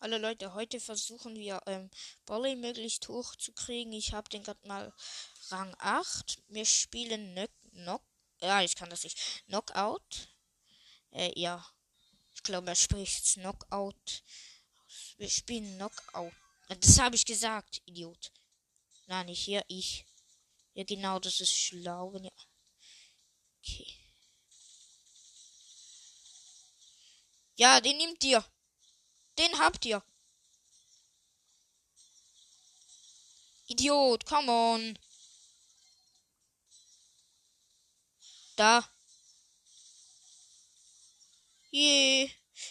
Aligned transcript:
Hallo 0.00 0.16
Leute, 0.16 0.54
heute 0.54 0.78
versuchen 0.78 1.34
wir 1.34 1.60
ähm, 1.66 1.90
Volley 2.24 2.54
möglichst 2.54 3.08
hoch 3.08 3.34
zu 3.34 3.52
kriegen. 3.52 3.92
Ich 3.92 4.12
habe 4.12 4.28
den 4.28 4.44
gerade 4.44 4.64
mal 4.68 4.94
Rang 5.48 5.74
8. 5.80 6.38
Wir 6.46 6.64
spielen 6.66 7.32
Knock, 7.32 7.50
Knock. 7.72 8.02
Ja, 8.40 8.62
ich 8.62 8.76
kann 8.76 8.90
das 8.90 9.02
nicht. 9.02 9.18
Knockout. 9.46 10.28
Äh, 11.10 11.32
ja. 11.34 11.66
Ich 12.32 12.44
glaube, 12.44 12.68
er 12.68 12.76
spricht 12.76 13.24
Knockout. 13.34 14.22
Wir 15.16 15.28
spielen 15.28 15.76
Knockout. 15.76 16.32
Das 16.80 17.00
habe 17.00 17.16
ich 17.16 17.24
gesagt, 17.24 17.82
Idiot. 17.84 18.30
Nein, 19.08 19.26
nicht 19.26 19.42
hier, 19.42 19.64
ich. 19.66 20.06
Ja, 20.74 20.84
genau, 20.84 21.18
das 21.18 21.40
ist 21.40 21.52
schlau. 21.52 22.12
Wenn 22.12 22.26
ihr... 22.26 22.32
Okay. 23.58 23.86
Ja, 27.56 27.80
den 27.80 27.96
nimmt 27.96 28.22
ihr. 28.22 28.44
Den 29.38 29.58
habt 29.58 29.84
ihr. 29.84 30.02
Idiot, 33.68 34.26
come 34.26 34.50
on. 34.50 34.98
Da. 38.56 38.88
Je. 41.70 42.30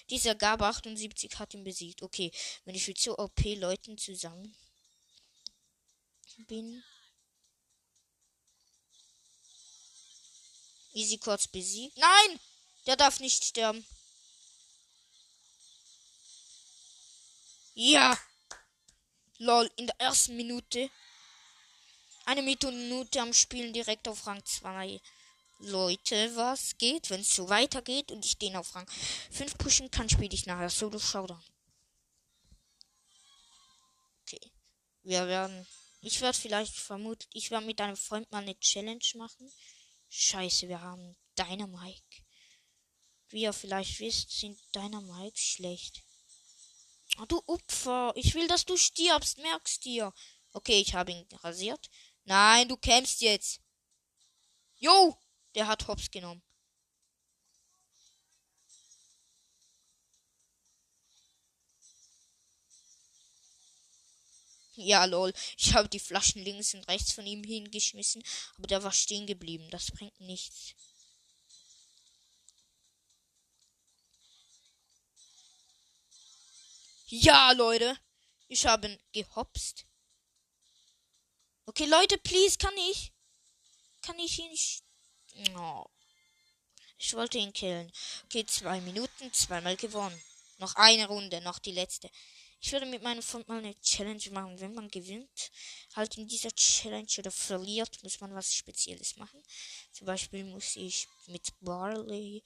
Dieser 0.09 0.35
Gab 0.35 0.61
78 0.61 1.39
hat 1.39 1.53
ihn 1.53 1.63
besiegt. 1.63 2.01
Okay, 2.01 2.31
wenn 2.65 2.75
ich 2.75 2.87
mit 2.87 2.99
so 2.99 3.17
OP-Leuten 3.17 3.97
zusammen 3.97 4.53
bin. 6.47 6.83
Easy 10.93 11.17
kurz 11.17 11.47
besiegt. 11.47 11.97
Nein! 11.97 12.39
Der 12.85 12.95
darf 12.95 13.19
nicht 13.19 13.43
sterben. 13.43 13.85
Ja. 17.79 18.17
Lol, 19.37 19.69
in 19.75 19.85
der 19.85 19.99
ersten 19.99 20.35
Minute. 20.35 20.89
Eine 22.25 22.41
Minute 22.41 23.21
am 23.21 23.33
Spielen 23.33 23.71
direkt 23.71 24.07
auf 24.07 24.25
Rang 24.25 24.43
2. 24.43 24.99
Leute, 25.59 26.35
was 26.35 26.75
geht? 26.79 27.11
Wenn 27.11 27.21
es 27.21 27.35
so 27.35 27.47
weitergeht 27.49 28.11
und 28.11 28.25
ich 28.25 28.39
den 28.39 28.55
auf 28.55 28.73
Rang 28.73 28.89
5 29.29 29.59
pushen 29.59 29.91
kann, 29.91 30.09
spiele 30.09 30.33
ich 30.33 30.47
nachher 30.47 30.71
Solo 30.71 30.97
Showdown. 30.97 31.43
Okay. 34.23 34.51
Wir 35.03 35.27
werden. 35.27 35.67
Ich 36.01 36.19
werde 36.21 36.35
vielleicht 36.35 36.75
vermutlich. 36.75 37.29
Ich 37.33 37.51
werde 37.51 37.67
mit 37.67 37.79
einem 37.79 37.95
Freund 37.95 38.31
mal 38.31 38.41
eine 38.41 38.59
Challenge 38.59 39.05
machen. 39.13 39.53
Scheiße, 40.09 40.67
wir 40.67 40.81
haben 40.81 41.15
Dynamike. 41.37 42.23
Wie 43.29 43.43
ihr 43.43 43.53
vielleicht 43.53 43.99
wisst, 43.99 44.31
sind 44.31 44.59
Dynamike 44.73 45.37
schlecht. 45.37 46.06
Oh, 47.19 47.25
du 47.25 47.41
Opfer. 47.47 48.13
Ich 48.15 48.33
will, 48.35 48.47
dass 48.47 48.65
du 48.65 48.77
stirbst. 48.77 49.37
Merkst 49.39 49.85
dir. 49.85 50.13
Okay, 50.53 50.79
ich 50.79 50.93
habe 50.93 51.11
ihn 51.11 51.27
rasiert. 51.43 51.89
Nein, 52.25 52.67
du 52.67 52.77
kämpfst 52.77 53.21
jetzt. 53.21 53.61
Jo, 54.75 55.17
der 55.55 55.67
hat 55.67 55.87
Hops 55.87 56.11
genommen. 56.11 56.43
Ja, 64.75 65.05
lol. 65.05 65.33
Ich 65.57 65.73
habe 65.73 65.89
die 65.89 65.99
Flaschen 65.99 66.43
links 66.43 66.75
und 66.75 66.87
rechts 66.87 67.11
von 67.11 67.25
ihm 67.25 67.43
hingeschmissen, 67.43 68.23
aber 68.57 68.67
der 68.67 68.83
war 68.83 68.91
stehen 68.91 69.25
geblieben. 69.25 69.67
Das 69.71 69.89
bringt 69.91 70.19
nichts. 70.19 70.75
Ja, 77.09 77.53
Leute. 77.53 77.97
Ich 78.49 78.65
habe 78.65 78.99
gehopst. 79.13 79.85
Okay, 81.65 81.85
Leute, 81.85 82.17
please, 82.17 82.57
kann 82.57 82.75
ich? 82.89 83.13
Kann 84.01 84.19
ich 84.19 84.39
ihn 84.39 84.49
nicht? 84.49 84.83
Oh. 85.55 85.85
Ich 86.97 87.13
wollte 87.13 87.37
ihn 87.37 87.53
killen. 87.53 87.91
Okay, 88.25 88.45
zwei 88.45 88.81
Minuten, 88.81 89.31
zweimal 89.31 89.77
gewonnen. 89.77 90.21
Noch 90.57 90.75
eine 90.75 91.07
Runde, 91.07 91.39
noch 91.41 91.59
die 91.59 91.71
letzte. 91.71 92.09
Ich 92.59 92.71
würde 92.71 92.85
mit 92.85 93.03
meinem 93.03 93.21
Freund 93.21 93.47
mal 93.47 93.59
eine 93.59 93.79
Challenge 93.81 94.29
machen. 94.31 94.59
Wenn 94.59 94.73
man 94.73 94.89
gewinnt, 94.89 95.51
halt 95.95 96.17
in 96.17 96.27
dieser 96.27 96.51
Challenge 96.51 97.07
oder 97.19 97.31
verliert, 97.31 98.01
muss 98.03 98.19
man 98.19 98.33
was 98.33 98.53
Spezielles 98.53 99.15
machen. 99.17 99.41
Zum 99.91 100.07
Beispiel 100.07 100.43
muss 100.43 100.75
ich 100.75 101.07
mit 101.27 101.53
Barley 101.61 102.43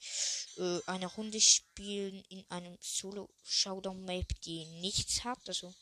äh, 0.58 0.80
eine 0.86 1.06
Runde 1.06 1.40
spielen 1.40 2.22
in 2.28 2.44
einem 2.50 2.76
Solo-Showdown-Map, 2.80 4.40
die 4.42 4.66
nichts 4.80 5.24
hat. 5.24 5.40
Also 5.48 5.74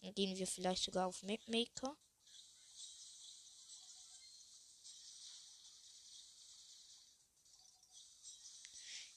gehen 0.00 0.36
wir 0.36 0.46
vielleicht 0.46 0.84
sogar 0.84 1.06
auf 1.06 1.22
Mapmaker. 1.22 1.96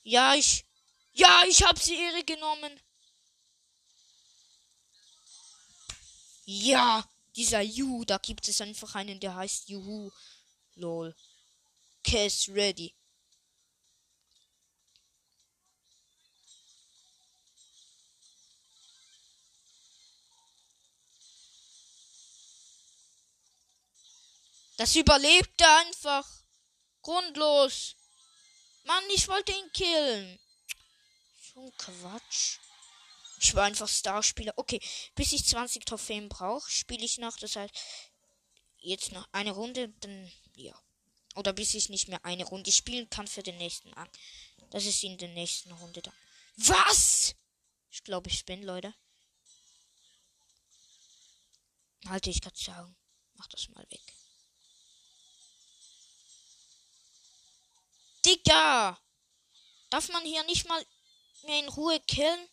Ja, 0.04 0.36
ich. 0.36 0.66
Ja, 1.14 1.44
ich 1.48 1.64
hab 1.64 1.80
sie 1.80 1.96
Ehre 1.96 2.24
genommen. 2.24 2.80
Ja, 6.46 7.08
dieser 7.36 7.62
Juhu, 7.62 8.04
da 8.06 8.18
gibt 8.18 8.48
es 8.48 8.62
einfach 8.62 8.96
einen, 8.96 9.20
der 9.20 9.36
heißt 9.36 9.70
Juhu. 9.70 10.12
Lol. 10.76 11.16
Case 12.04 12.54
ready. 12.54 12.94
Das 24.78 24.96
überlebt 24.96 25.62
er 25.62 25.78
einfach. 25.78 26.28
Grundlos. 27.02 27.96
Mann, 28.84 29.04
ich 29.14 29.28
wollte 29.28 29.52
ihn 29.54 29.72
killen. 29.72 30.40
So 31.54 31.62
ein 31.62 31.78
Quatsch. 31.78 32.58
Ich 33.44 33.54
war 33.56 33.66
einfach 33.66 33.90
Starspieler. 33.90 34.54
Okay, 34.56 34.80
bis 35.16 35.34
ich 35.34 35.46
20 35.46 35.84
Trophäen 35.86 36.30
brauche, 36.30 36.72
spiele 36.72 37.04
ich 37.04 37.18
noch. 37.18 37.36
Das 37.38 37.58
heißt, 37.58 37.76
jetzt 38.78 39.12
noch 39.12 39.28
eine 39.34 39.52
Runde, 39.52 39.90
dann 40.00 40.32
ja. 40.56 40.74
Oder 41.36 41.52
bis 41.52 41.74
ich 41.74 41.90
nicht 41.90 42.08
mehr 42.08 42.24
eine 42.24 42.46
Runde 42.46 42.72
spielen 42.72 43.10
kann 43.10 43.28
für 43.28 43.44
den 43.44 43.58
nächsten 43.58 43.94
an. 43.96 44.08
Das 44.70 44.86
ist 44.86 45.04
in 45.04 45.18
der 45.18 45.28
nächsten 45.28 45.74
Runde 45.74 46.02
dann. 46.02 46.14
Was? 46.56 47.36
Ich 47.92 48.06
glaube, 48.06 48.30
ich 48.30 48.46
bin, 48.46 48.64
Leute. 48.64 48.96
Halte 52.08 52.30
ich 52.30 52.40
gerade 52.40 52.58
sagen. 52.58 52.96
Mach 53.34 53.48
das 53.48 53.68
mal 53.70 53.86
weg. 53.90 54.14
Digga! 58.26 58.98
Darf 59.90 60.08
man 60.10 60.24
hier 60.24 60.44
nicht 60.46 60.66
mal 60.66 60.86
mehr 61.44 61.60
in 61.60 61.68
Ruhe 61.68 62.00
killen? 62.00 62.50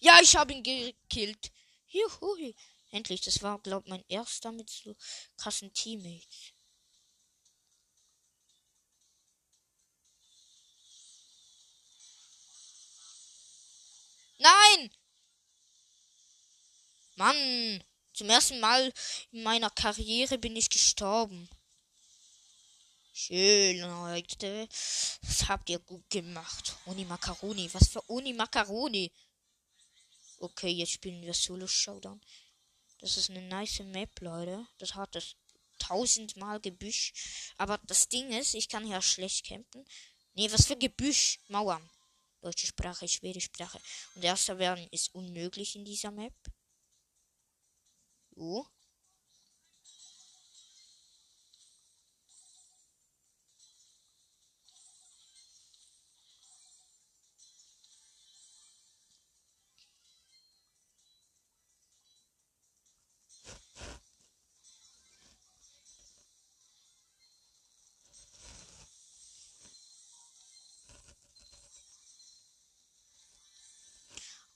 Ja, 0.00 0.18
ich 0.22 0.36
habe 0.36 0.52
ihn 0.52 0.62
gekillt. 0.62 1.50
Juhu. 1.88 2.52
Endlich, 2.90 3.22
das 3.22 3.42
war, 3.42 3.58
glaube 3.58 3.86
ich, 3.86 3.90
mein 3.90 4.04
erster 4.08 4.52
mit 4.52 4.70
so 4.70 4.94
krassen 5.36 5.72
Teammates. 5.72 6.52
Nein! 14.38 14.90
Mann! 17.16 17.84
Zum 18.12 18.30
ersten 18.30 18.60
Mal 18.60 18.92
in 19.32 19.42
meiner 19.42 19.70
Karriere 19.70 20.38
bin 20.38 20.54
ich 20.54 20.70
gestorben. 20.70 21.48
Schön, 23.12 23.80
Leute. 23.80 24.68
Das 25.22 25.48
habt 25.48 25.70
ihr 25.70 25.78
gut 25.78 26.08
gemacht. 26.10 26.76
Uni 26.84 27.04
Macaroni. 27.04 27.72
Was 27.72 27.88
für 27.88 28.02
Uni 28.02 28.32
Macaroni? 28.32 29.10
Okay, 30.38 30.70
jetzt 30.70 30.92
spielen 30.92 31.22
wir 31.22 31.34
Solo 31.34 31.66
Showdown. 31.66 32.20
Das 32.98 33.16
ist 33.16 33.30
eine 33.30 33.42
nice 33.42 33.80
Map, 33.80 34.20
Leute. 34.20 34.66
Das 34.78 34.94
hat 34.94 35.14
das 35.14 35.36
tausendmal 35.78 36.60
Gebüsch. 36.60 37.12
Aber 37.56 37.78
das 37.84 38.08
Ding 38.08 38.30
ist, 38.30 38.54
ich 38.54 38.68
kann 38.68 38.86
hier 38.86 39.02
schlecht 39.02 39.46
campen. 39.46 39.84
Nee, 40.34 40.50
was 40.50 40.66
für 40.66 40.76
Gebüsch? 40.76 41.38
Mauern. 41.48 41.88
Deutsche 42.40 42.66
Sprache, 42.66 43.08
Schwedisch 43.08 43.44
Sprache. 43.44 43.80
Und 44.14 44.24
erster 44.24 44.58
werden 44.58 44.86
ist 44.90 45.14
unmöglich 45.14 45.76
in 45.76 45.84
dieser 45.84 46.10
Map. 46.10 46.34
So. 48.34 48.66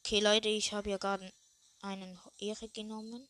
Okay, 0.08 0.20
Leute, 0.20 0.48
ich 0.48 0.72
habe 0.72 0.88
ja 0.88 0.96
gerade 0.96 1.30
einen 1.82 2.18
Ehre 2.38 2.66
genommen. 2.70 3.28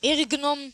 Ehre 0.00 0.28
genommen. 0.28 0.72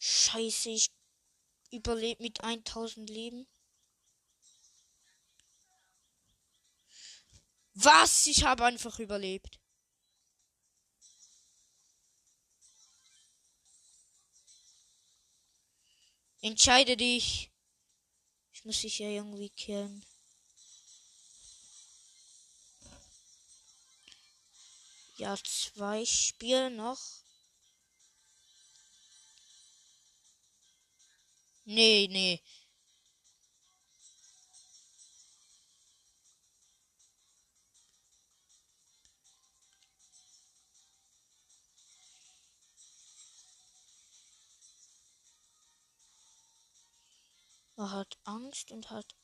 Scheiße, 0.00 0.70
ich 0.70 0.90
überlebe 1.70 2.20
mit 2.20 2.42
1000 2.42 3.08
Leben. 3.08 3.46
Was? 7.74 8.26
Ich 8.26 8.44
habe 8.44 8.64
einfach 8.64 8.98
überlebt. 8.98 9.58
Entscheide 16.42 16.96
dich. 16.96 17.50
Ich 18.52 18.64
muss 18.64 18.80
dich 18.80 18.98
ja 18.98 19.08
irgendwie 19.08 19.50
killen. 19.50 20.04
Ja, 25.16 25.36
zwei 25.36 26.04
Spiele 26.06 26.70
noch. 26.70 26.98
Nee, 31.66 32.08
nee. 32.10 32.42
Er 47.80 47.92
hat 47.92 48.18
Angst 48.24 48.72
und 48.72 48.90
hat. 48.90 49.16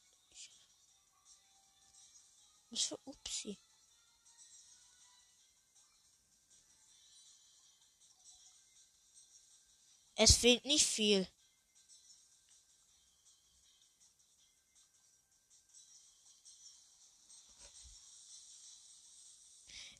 Was 2.70 2.84
für 2.84 2.98
Upsi. 3.04 3.58
Es 10.14 10.36
fehlt 10.36 10.64
nicht 10.64 10.86
viel. 10.86 11.28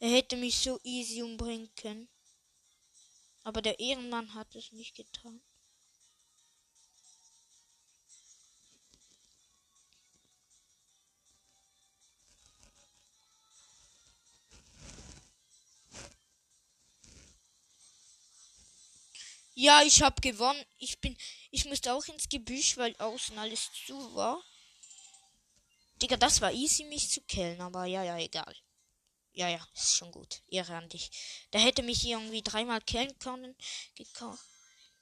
Er 0.01 0.09
hätte 0.09 0.37
mich 0.39 0.59
so 0.59 0.81
easy 0.83 1.21
umbringen 1.21 1.75
können. 1.75 2.09
Aber 3.45 3.61
der 3.61 3.79
Ehrenmann 3.79 4.33
hat 4.33 4.55
es 4.55 4.73
nicht 4.73 4.95
getan. 4.95 5.43
Ja, 19.59 19.83
ich 19.83 20.03
hab 20.03 20.21
gewonnen. 20.21 20.63
Ich 20.77 21.01
bin. 21.01 21.17
Ich 21.51 21.65
musste 21.65 21.95
auch 21.95 22.05
ins 22.09 22.29
Gebüsch, 22.29 22.77
weil 22.77 22.95
außen 22.97 23.39
alles 23.39 23.71
zu 23.87 24.15
war. 24.15 24.45
Digga, 26.03 26.19
das 26.19 26.43
war 26.43 26.53
easy, 26.53 26.85
mich 26.85 27.09
zu 27.11 27.23
killen, 27.23 27.63
aber 27.63 27.87
ja, 27.87 28.05
ja, 28.05 28.19
egal. 28.19 28.55
Ja, 29.33 29.49
ja, 29.49 29.67
ist 29.75 29.97
schon 29.97 30.13
gut. 30.13 30.43
Ehre 30.49 30.77
an 30.77 30.91
dich. 30.91 31.11
Der 31.55 31.61
hätte 31.63 31.83
mich 31.83 32.05
irgendwie 32.05 32.43
dreimal 32.43 32.83
killen 32.83 33.19
können. 33.19 33.57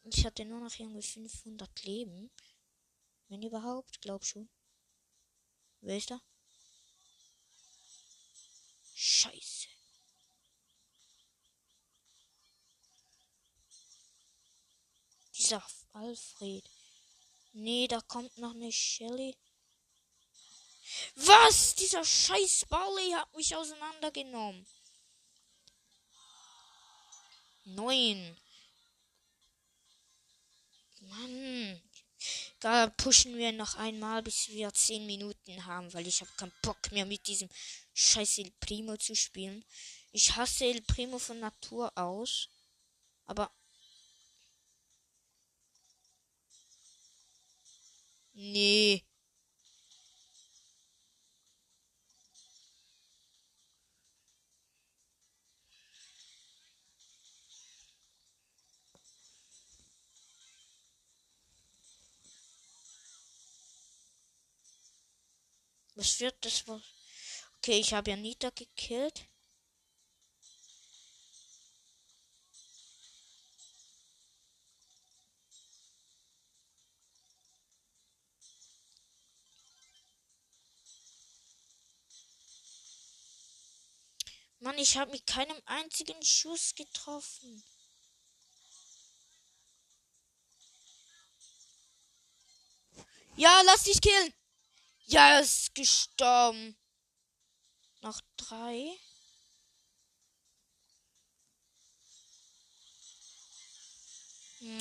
Ich 0.04 0.24
hatte 0.24 0.44
nur 0.44 0.60
noch 0.60 0.78
irgendwie 0.78 1.02
500 1.02 1.82
Leben. 1.82 2.30
Wenn 3.28 3.42
überhaupt, 3.42 4.00
glaub 4.02 4.24
schon. 4.24 4.48
Wer 5.80 5.96
ist 5.96 6.12
da? 6.12 6.20
Scheiße. 8.94 9.73
Dieser 15.44 15.62
Alfred. 15.92 16.64
Nee, 17.52 17.86
da 17.86 18.00
kommt 18.00 18.38
noch 18.38 18.54
eine 18.54 18.72
Shelly. 18.72 19.36
Was? 21.16 21.74
Dieser 21.74 22.02
scheiß 22.02 22.64
Barley 22.70 23.10
hat 23.10 23.36
mich 23.36 23.54
auseinandergenommen. 23.54 24.66
Neun. 27.66 28.38
Mann. 31.00 31.82
Da 32.60 32.86
pushen 32.86 33.36
wir 33.36 33.52
noch 33.52 33.74
einmal, 33.74 34.22
bis 34.22 34.48
wir 34.48 34.72
zehn 34.72 35.04
Minuten 35.04 35.66
haben, 35.66 35.92
weil 35.92 36.06
ich 36.06 36.22
habe 36.22 36.30
keinen 36.38 36.54
Bock 36.62 36.90
mehr 36.90 37.04
mit 37.04 37.26
diesem 37.26 37.50
scheiß 37.92 38.38
El 38.38 38.50
Primo 38.60 38.96
zu 38.96 39.14
spielen. 39.14 39.62
Ich 40.10 40.36
hasse 40.36 40.64
El 40.64 40.80
Primo 40.80 41.18
von 41.18 41.38
Natur 41.38 41.92
aus. 41.98 42.48
Aber 43.26 43.52
Nee. 48.34 49.04
Was 65.96 66.20
wird 66.20 66.44
das? 66.44 66.64
Okay, 67.58 67.78
ich 67.78 67.94
habe 67.94 68.10
ja 68.10 68.16
Nita 68.16 68.50
gekillt. 68.50 69.28
Mann, 84.64 84.78
ich 84.78 84.96
habe 84.96 85.10
mit 85.10 85.26
keinem 85.26 85.60
einzigen 85.66 86.22
Schuss 86.24 86.74
getroffen. 86.74 87.62
Ja, 93.36 93.60
lass 93.66 93.82
dich 93.82 94.00
killen. 94.00 94.32
Ja, 95.04 95.34
er 95.34 95.40
ist 95.42 95.74
gestorben. 95.74 96.78
Noch 98.00 98.18
drei. 98.38 98.98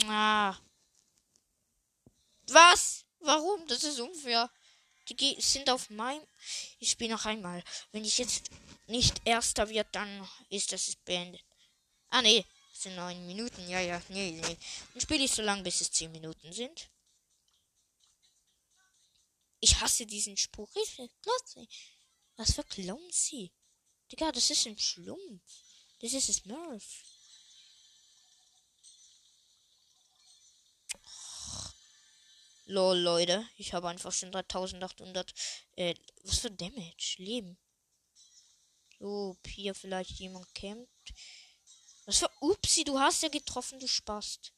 Na. 0.05 0.61
Was? 2.47 3.03
Warum? 3.19 3.67
Das 3.67 3.83
ist 3.83 3.99
unfair. 3.99 4.49
Die 5.09 5.41
sind 5.41 5.69
auf 5.69 5.89
meinem. 5.89 6.25
Ich 6.79 6.91
spiele 6.91 7.13
noch 7.13 7.25
einmal. 7.25 7.63
Wenn 7.91 8.05
ich 8.05 8.17
jetzt 8.17 8.49
nicht 8.87 9.21
erster 9.25 9.67
wird, 9.69 9.87
dann 9.91 10.29
ist 10.49 10.71
das 10.71 10.95
beendet. 10.97 11.43
Ah 12.09 12.21
nee, 12.21 12.45
es 12.71 12.83
sind 12.83 12.95
neun 12.95 13.25
Minuten. 13.25 13.67
Ja, 13.69 13.79
ja, 13.79 14.01
nee, 14.09 14.31
nee. 14.31 14.57
Dann 14.93 15.01
spiele 15.01 15.25
ich 15.25 15.31
so 15.31 15.41
lange, 15.41 15.63
bis 15.63 15.81
es 15.81 15.91
zehn 15.91 16.11
Minuten 16.11 16.53
sind. 16.53 16.89
Ich 19.59 19.79
hasse 19.79 20.05
diesen 20.05 20.37
Spruch. 20.37 20.69
Was 22.35 22.53
für 22.53 22.63
Clownsy. 22.63 23.51
Digga, 24.11 24.31
das 24.31 24.49
ist 24.49 24.65
ein 24.67 24.77
Schlumpf. 24.77 25.63
Das 25.99 26.13
ist 26.13 26.29
es 26.29 26.45
Murph. 26.45 27.12
Lol, 32.65 32.97
Leute. 32.97 33.45
Ich 33.57 33.73
habe 33.73 33.89
einfach 33.89 34.11
schon 34.11 34.31
3800. 34.31 35.33
Äh, 35.75 35.95
was 36.23 36.39
für 36.39 36.51
Damage? 36.51 37.15
Leben. 37.17 37.57
So, 38.99 39.31
ob 39.31 39.47
hier 39.47 39.75
vielleicht 39.75 40.11
jemand 40.19 40.53
kämpft. 40.55 41.13
Was 42.05 42.19
für 42.19 42.29
Upsi, 42.39 42.83
du 42.83 42.99
hast 42.99 43.23
ja 43.23 43.29
getroffen, 43.29 43.79
du 43.79 43.87
Spast. 43.87 44.53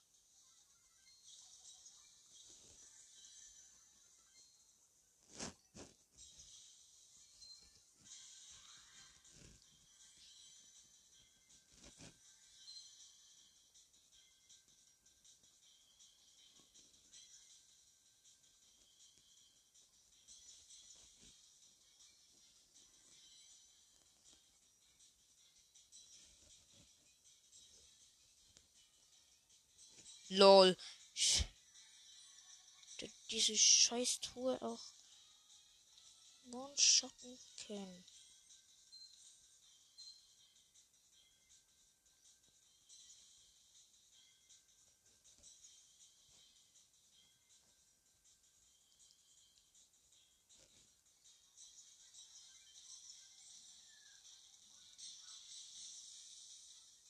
Lol. 30.29 30.75
Diese 33.29 33.58
scheiß 33.58 34.20
Truhe 34.22 34.62
auch 34.62 34.82
one-shotten 36.51 37.38
können. 37.67 38.05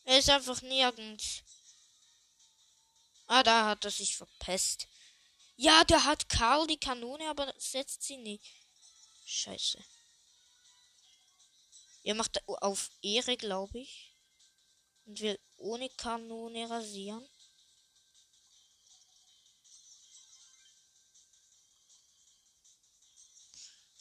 Er 0.07 0.19
ist 0.19 0.29
einfach 0.29 0.61
nirgends. 0.61 1.44
Ah, 3.27 3.43
da 3.43 3.67
hat 3.67 3.85
er 3.85 3.91
sich 3.91 4.15
verpesst. 4.15 4.87
Ja, 5.55 5.83
der 5.83 6.03
hat 6.03 6.29
Karl 6.29 6.67
die 6.67 6.79
Kanone, 6.79 7.29
aber 7.29 7.53
setzt 7.57 8.03
sie 8.03 8.17
nicht. 8.17 8.45
Scheiße. 9.25 9.83
Er 12.03 12.13
macht 12.13 12.47
auf 12.47 12.91
Ehre, 13.01 13.35
glaube 13.35 13.79
ich. 13.79 14.13
Und 15.05 15.19
will 15.21 15.39
ohne 15.57 15.89
Kanone 15.89 16.69
rasieren. 16.69 17.27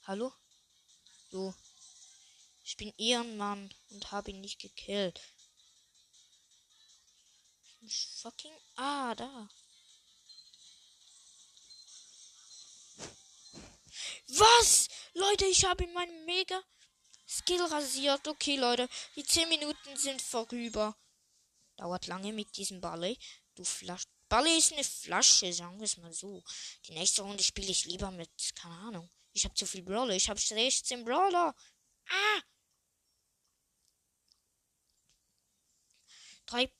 Hallo? 0.02 0.32
So. 1.30 1.54
Ich 2.62 2.76
bin 2.76 2.92
Ehrenmann 2.98 3.72
und 3.90 4.12
habe 4.12 4.30
ihn 4.32 4.40
nicht 4.42 4.60
gekillt. 4.60 5.20
Fucking. 7.88 8.56
Ah, 8.76 9.14
da. 9.14 9.48
Was? 14.28 14.88
Leute, 15.12 15.44
ich 15.46 15.64
habe 15.64 15.86
meinen 15.88 16.24
Mega 16.24 16.62
Skill 17.26 17.62
rasiert. 17.62 18.26
Okay, 18.26 18.56
Leute, 18.56 18.88
die 19.16 19.24
10 19.24 19.48
Minuten 19.48 19.96
sind 19.96 20.22
vorüber. 20.22 20.96
Dauert 21.76 22.06
lange 22.06 22.32
mit 22.32 22.56
diesem 22.56 22.80
Balle. 22.80 23.16
Du 23.54 23.64
Flasch. 23.64 24.04
Balle 24.28 24.56
ist 24.56 24.72
eine 24.72 24.84
Flasche, 24.84 25.52
sagen 25.52 25.78
wir 25.78 25.84
es 25.84 25.96
mal 25.98 26.12
so. 26.12 26.42
Die 26.86 26.92
nächste 26.92 27.22
Runde 27.22 27.42
spiele 27.42 27.70
ich 27.70 27.84
lieber 27.84 28.10
mit, 28.10 28.30
keine 28.54 28.74
Ahnung. 28.76 29.10
Ich 29.32 29.44
habe 29.44 29.54
zu 29.54 29.66
viel 29.66 29.82
Brawler. 29.82 30.14
Ich 30.14 30.28
habe 30.30 30.40
16 30.40 31.04
Brawler. 31.04 31.54
Ah! 32.08 32.40
Drei 36.46 36.70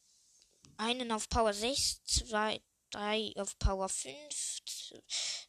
einen 0.76 1.12
auf 1.12 1.28
Power 1.28 1.52
6, 1.52 2.04
zwei, 2.04 2.60
drei 2.90 3.32
auf 3.36 3.58
Power 3.58 3.88
5, 3.88 4.62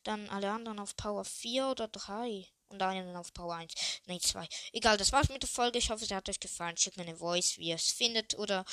dann 0.03 0.29
alle 0.29 0.51
anderen 0.51 0.79
auf 0.79 0.96
Power 0.96 1.25
4 1.25 1.67
oder 1.70 1.88
3 1.88 2.48
und 2.70 2.82
einen 2.82 3.15
auf 3.15 3.34
Power 3.34 3.55
1. 3.55 3.74
Nein, 4.05 4.20
2. 4.20 4.48
Egal, 4.74 4.98
das 4.98 5.12
war's 5.12 5.29
mit 5.29 5.44
der 5.44 5.50
Folge. 5.50 5.77
Ich 5.77 5.89
hoffe, 5.89 6.03
es 6.03 6.12
hat 6.12 6.29
euch 6.29 6.39
gefallen. 6.39 6.77
Schickt 6.77 6.98
mir 6.98 7.03
eine 7.03 7.15
Voice, 7.15 7.58
wie 7.58 7.70
ihr 7.70 7.75
es 7.75 7.91
findet 7.91 8.36
oder 8.36 8.65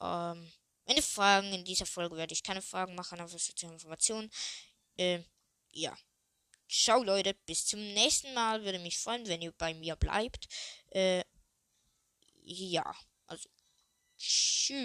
ähm, 0.00 0.50
meine 0.86 1.02
Fragen. 1.02 1.52
In 1.52 1.64
dieser 1.64 1.86
Folge 1.86 2.16
werde 2.16 2.34
ich 2.34 2.42
keine 2.42 2.62
Fragen 2.62 2.94
machen, 2.94 3.20
aber 3.20 3.28
soziale 3.28 3.74
Informationen. 3.74 4.30
Äh, 4.96 5.20
ja. 5.72 5.96
Ciao 6.68 7.02
Leute, 7.02 7.34
bis 7.46 7.66
zum 7.66 7.80
nächsten 7.80 8.34
Mal. 8.34 8.62
Würde 8.62 8.78
mich 8.78 8.98
freuen, 8.98 9.26
wenn 9.26 9.40
ihr 9.40 9.52
bei 9.52 9.72
mir 9.72 9.96
bleibt. 9.96 10.46
Äh, 10.90 11.24
ja, 12.42 12.94
also 13.26 13.48
Tschüss. 14.18 14.78